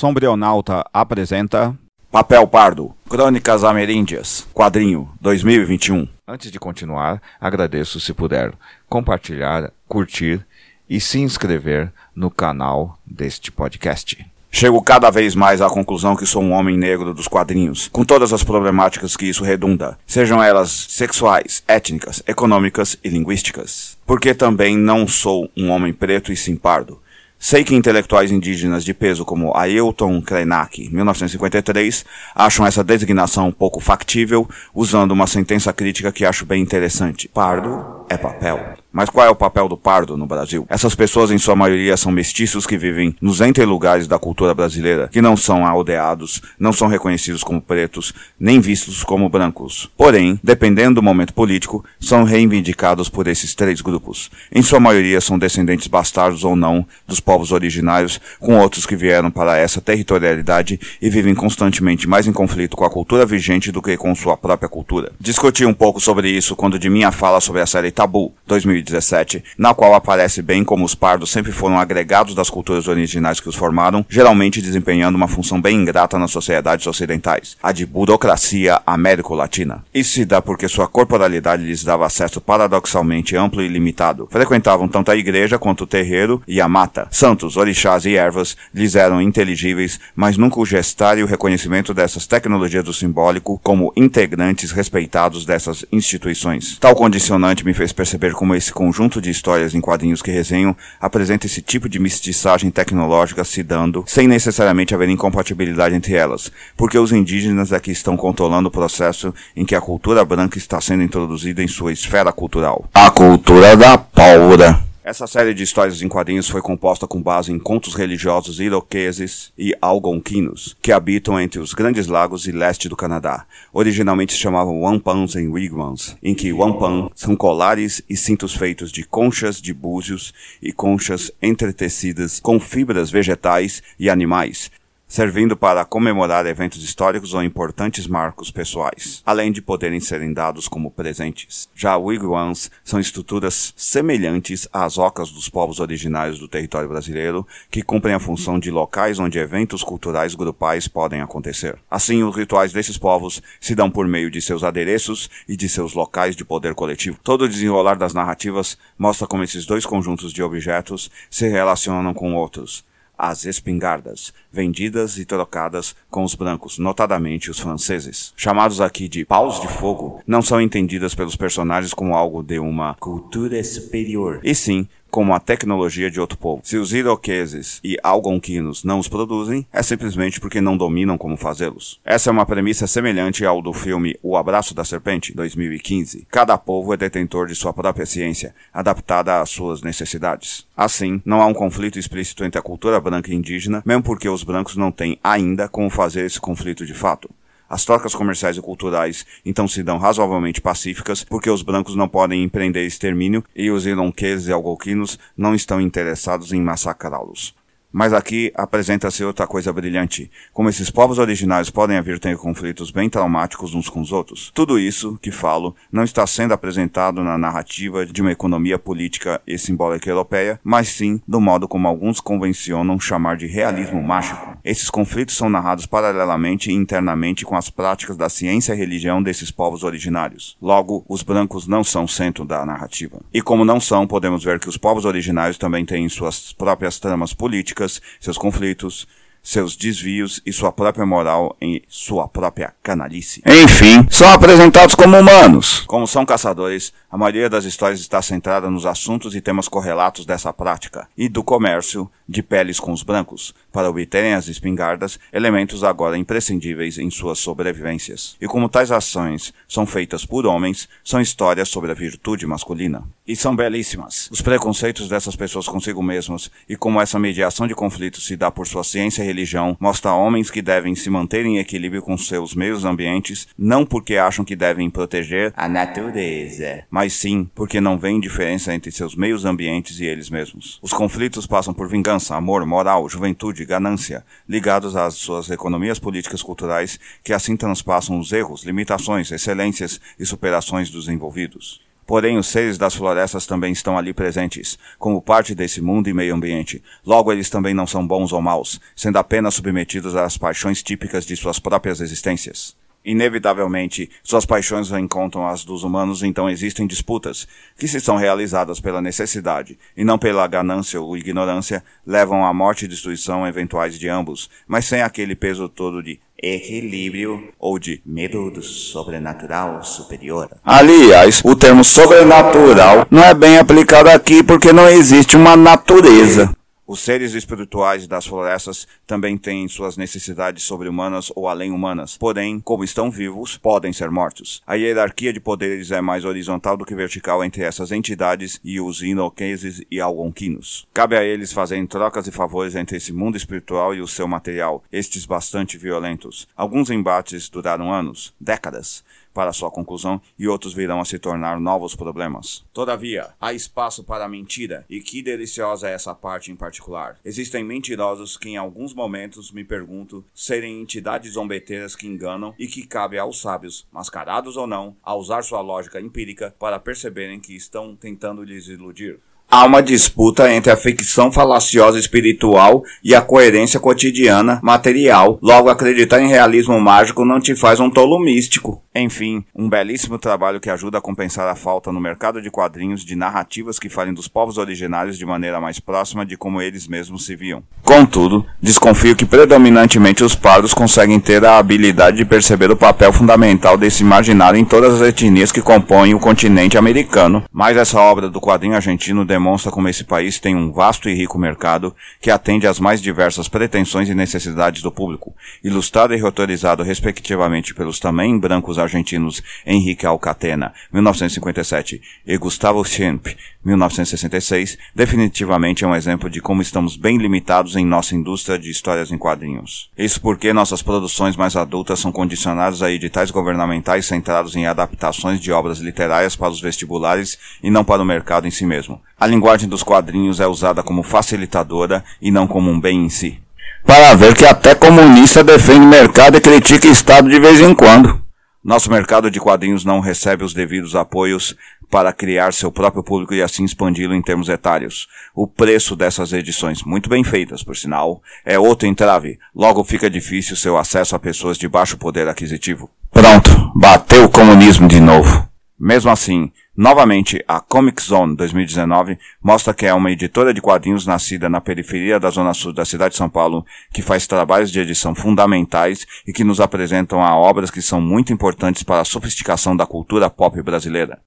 [0.00, 1.76] Sombrionauta apresenta
[2.10, 6.08] Papel Pardo, Crônicas Ameríndias, quadrinho 2021.
[6.26, 8.54] Antes de continuar, agradeço se puder
[8.88, 10.42] compartilhar, curtir
[10.88, 14.26] e se inscrever no canal deste podcast.
[14.50, 18.32] Chego cada vez mais à conclusão que sou um homem negro dos quadrinhos, com todas
[18.32, 23.98] as problemáticas que isso redunda, sejam elas sexuais, étnicas, econômicas e linguísticas.
[24.06, 26.98] Porque também não sou um homem preto e sim pardo.
[27.42, 32.04] Sei que intelectuais indígenas de peso como Ailton Krenak, 1953,
[32.34, 37.28] acham essa designação um pouco factível, usando uma sentença crítica que acho bem interessante.
[37.28, 38.74] Pardo é papel.
[38.92, 40.66] Mas qual é o papel do pardo no Brasil?
[40.68, 45.22] Essas pessoas, em sua maioria, são mestiços que vivem nos interlugares da cultura brasileira, que
[45.22, 49.88] não são aldeados, não são reconhecidos como pretos, nem vistos como brancos.
[49.96, 54.30] Porém, dependendo do momento político, são reivindicados por esses três grupos.
[54.52, 59.30] Em sua maioria, são descendentes bastardos ou não dos povos originários, com outros que vieram
[59.30, 63.96] para essa territorialidade e vivem constantemente mais em conflito com a cultura vigente do que
[63.96, 65.12] com sua própria cultura.
[65.20, 69.44] Discuti um pouco sobre isso quando de minha fala sobre a série Tabu, 2000 2017,
[69.56, 73.54] na qual aparece bem como os pardos sempre foram agregados das culturas originais que os
[73.54, 79.84] formaram, geralmente desempenhando uma função bem ingrata nas sociedades ocidentais, a de burocracia américo-latina.
[79.94, 84.28] Isso se dá porque sua corporalidade lhes dava acesso paradoxalmente amplo e limitado.
[84.30, 87.08] Frequentavam tanto a igreja quanto o terreiro e a mata.
[87.10, 92.26] Santos, orixás e ervas lhes eram inteligíveis, mas nunca o gestar e o reconhecimento dessas
[92.26, 96.78] tecnologias do simbólico como integrantes respeitados dessas instituições.
[96.78, 100.76] Tal condicionante me fez perceber como esse esse conjunto de histórias em quadrinhos que resenham
[101.00, 106.96] apresenta esse tipo de mestiçagem tecnológica se dando, sem necessariamente haver incompatibilidade entre elas, porque
[106.98, 111.02] os indígenas é que estão controlando o processo em que a cultura branca está sendo
[111.02, 112.88] introduzida em sua esfera cultural.
[112.94, 114.89] A cultura da pólvora.
[115.10, 119.76] Essa série de histórias em quadrinhos foi composta com base em contos religiosos iroqueses e
[119.82, 123.44] algonquinos, que habitam entre os Grandes Lagos e leste do Canadá.
[123.72, 129.02] Originalmente se chamavam wampans e wigwams, em que wampan são colares e cintos feitos de
[129.02, 134.70] conchas de búzios e conchas entretecidas com fibras vegetais e animais,
[135.10, 140.88] servindo para comemorar eventos históricos ou importantes marcos pessoais, além de poderem serem dados como
[140.88, 141.68] presentes.
[141.74, 148.14] Já wigwams são estruturas semelhantes às ocas dos povos originários do território brasileiro, que cumprem
[148.14, 151.76] a função de locais onde eventos culturais grupais podem acontecer.
[151.90, 155.92] Assim, os rituais desses povos se dão por meio de seus adereços e de seus
[155.92, 157.18] locais de poder coletivo.
[157.24, 162.32] Todo o desenrolar das narrativas mostra como esses dois conjuntos de objetos se relacionam com
[162.36, 162.84] outros,
[163.20, 168.32] as espingardas, vendidas e trocadas com os brancos, notadamente os franceses.
[168.34, 172.94] Chamados aqui de paus de fogo, não são entendidas pelos personagens como algo de uma
[172.94, 176.62] cultura superior, e sim como a tecnologia de outro povo.
[176.64, 182.00] Se os iroqueses e algonquinos não os produzem, é simplesmente porque não dominam como fazê-los.
[182.04, 186.26] Essa é uma premissa semelhante ao do filme O Abraço da Serpente, 2015.
[186.30, 190.66] Cada povo é detentor de sua própria ciência, adaptada às suas necessidades.
[190.76, 194.42] Assim, não há um conflito explícito entre a cultura branca e indígena, mesmo porque os
[194.42, 197.28] brancos não têm ainda como fazer esse conflito de fato.
[197.70, 202.42] As trocas comerciais e culturais então se dão razoavelmente pacíficas, porque os brancos não podem
[202.42, 207.54] empreender extermínio e os ironqueses e algonquinos não estão interessados em massacrá-los.
[207.92, 213.08] Mas aqui apresenta-se outra coisa brilhante, como esses povos originários podem vir ter conflitos bem
[213.08, 214.50] traumáticos uns com os outros.
[214.54, 219.56] Tudo isso que falo não está sendo apresentado na narrativa de uma economia política e
[219.58, 224.49] simbólica europeia, mas sim do modo como alguns convencionam chamar de realismo mágico.
[224.64, 229.50] Esses conflitos são narrados paralelamente e internamente com as práticas da ciência e religião desses
[229.50, 230.56] povos originários.
[230.60, 233.20] Logo, os brancos não são centro da narrativa.
[233.32, 237.32] E como não são, podemos ver que os povos originários também têm suas próprias tramas
[237.32, 239.06] políticas seus conflitos,
[239.42, 243.42] seus desvios e sua própria moral em sua própria canalice.
[243.46, 245.80] Enfim, são apresentados como humanos.
[245.86, 250.52] Como são caçadores, a maioria das histórias está centrada nos assuntos e temas correlatos dessa
[250.52, 256.16] prática e do comércio de peles com os brancos, para obterem as espingardas, elementos agora
[256.16, 258.36] imprescindíveis em suas sobrevivências.
[258.40, 263.02] E como tais ações são feitas por homens, são histórias sobre a virtude masculina.
[263.26, 264.28] E são belíssimas.
[264.30, 268.66] Os preconceitos dessas pessoas consigo mesmas e como essa mediação de conflitos se dá por
[268.66, 272.84] sua ciência e religião, mostra homens que devem se manter em equilíbrio com seus meios
[272.84, 278.72] ambientes, não porque acham que devem proteger a natureza, mas sim porque não veem diferença
[278.72, 280.78] entre seus meios ambientes e eles mesmos.
[280.80, 286.42] Os conflitos passam por vingança vingança, amor, moral, juventude, ganância, ligados às suas economias políticas
[286.42, 291.80] culturais, que assim transpassam os erros, limitações, excelências e superações dos envolvidos.
[292.06, 296.34] Porém, os seres das florestas também estão ali presentes, como parte desse mundo e meio
[296.34, 296.82] ambiente.
[297.06, 301.36] Logo, eles também não são bons ou maus, sendo apenas submetidos às paixões típicas de
[301.36, 302.76] suas próprias existências.
[303.02, 307.48] Inevitavelmente, suas paixões encontram as dos humanos, então existem disputas,
[307.78, 312.84] que se são realizadas pela necessidade, e não pela ganância ou ignorância, levam à morte
[312.84, 318.50] e destruição eventuais de ambos, mas sem aquele peso todo de equilíbrio ou de medo
[318.50, 320.50] do sobrenatural superior.
[320.64, 326.54] Aliás, o termo sobrenatural não é bem aplicado aqui porque não existe uma natureza.
[326.92, 333.12] Os seres espirituais das florestas também têm suas necessidades sobre-humanas ou além-humanas, porém, como estão
[333.12, 334.60] vivos, podem ser mortos.
[334.66, 339.02] A hierarquia de poderes é mais horizontal do que vertical entre essas entidades e os
[339.02, 340.88] inoqueses e algonquinos.
[340.92, 344.82] Cabe a eles fazerem trocas e favores entre esse mundo espiritual e o seu material,
[344.90, 346.48] estes bastante violentos.
[346.56, 351.94] Alguns embates duraram anos, décadas, para sua conclusão e outros virão a se tornar novos
[351.94, 352.64] problemas.
[352.72, 357.18] Todavia, há espaço para a mentira, e que deliciosa é essa parte em particular.
[357.24, 362.86] Existem mentirosos que em alguns momentos me pergunto serem entidades zombeteiras que enganam e que
[362.86, 367.96] cabe aos sábios, mascarados ou não, a usar sua lógica empírica para perceberem que estão
[367.96, 369.20] tentando lhes iludir.
[369.52, 375.40] Há uma disputa entre a ficção falaciosa espiritual e a coerência cotidiana material.
[375.42, 378.80] Logo, acreditar em realismo mágico não te faz um tolo místico.
[378.92, 383.14] Enfim, um belíssimo trabalho que ajuda a compensar a falta no mercado de quadrinhos de
[383.14, 387.36] narrativas que falem dos povos originários de maneira mais próxima de como eles mesmos se
[387.36, 387.62] viam.
[387.84, 393.78] Contudo, desconfio que predominantemente os pardos conseguem ter a habilidade de perceber o papel fundamental
[393.78, 397.44] desse imaginário em todas as etnias que compõem o continente americano.
[397.52, 401.38] Mas essa obra do quadrinho argentino demonstra como esse país tem um vasto e rico
[401.38, 405.32] mercado que atende às mais diversas pretensões e necessidades do público,
[405.62, 413.26] ilustrado e reutorizado respectivamente pelos também brancos argentinos Henrique Alcatena, 1957, e Gustavo Schemp,
[413.64, 419.12] 1966, definitivamente é um exemplo de como estamos bem limitados em nossa indústria de histórias
[419.12, 419.90] em quadrinhos.
[419.96, 425.52] Isso porque nossas produções mais adultas são condicionadas a editais governamentais centrados em adaptações de
[425.52, 429.00] obras literárias para os vestibulares e não para o mercado em si mesmo.
[429.18, 433.38] A linguagem dos quadrinhos é usada como facilitadora e não como um bem em si.
[433.84, 438.29] Para ver que até comunista defende mercado e critica Estado de vez em quando.
[438.70, 441.56] Nosso mercado de quadrinhos não recebe os devidos apoios
[441.90, 445.08] para criar seu próprio público e assim expandi-lo em termos etários.
[445.34, 449.40] O preço dessas edições, muito bem feitas, por sinal, é outro entrave.
[449.52, 452.88] Logo fica difícil seu acesso a pessoas de baixo poder aquisitivo.
[453.10, 455.48] Pronto, bateu o comunismo de novo.
[455.76, 461.46] Mesmo assim, novamente, a Comic Zone 2019 mostra que é uma editora de quadrinhos nascida
[461.46, 465.14] na periferia da zona sul da cidade de São Paulo, que faz trabalhos de edição
[465.14, 469.84] fundamentais e que nos apresentam a obras que são muito importantes para a sofisticação da
[469.84, 471.18] cultura pop brasileira.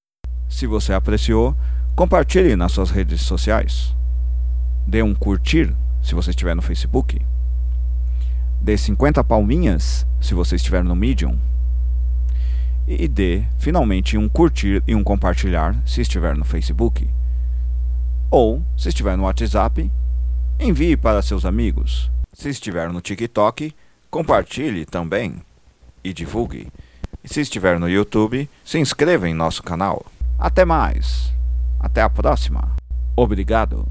[0.49, 1.55] Se você apreciou,
[1.95, 3.95] compartilhe nas suas redes sociais.
[4.87, 5.71] Dê um curtir
[6.01, 7.21] se você estiver no Facebook.
[8.59, 11.37] Dê 50 palminhas se você estiver no Medium
[12.87, 17.09] e dê finalmente um curtir e um compartilhar se estiver no Facebook.
[18.29, 19.91] Ou, se estiver no WhatsApp,
[20.59, 22.11] envie para seus amigos.
[22.33, 23.73] Se estiver no TikTok,
[24.09, 25.35] compartilhe também
[26.03, 26.67] e divulgue.
[27.23, 30.05] E se estiver no YouTube, se inscreva em nosso canal.
[30.37, 31.31] Até mais.
[31.79, 32.75] Até a próxima.
[33.15, 33.87] Obrigado.